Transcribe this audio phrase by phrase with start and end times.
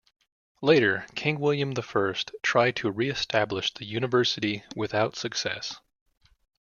[0.63, 5.79] Later, king William the First tried to re-establish the university, without success.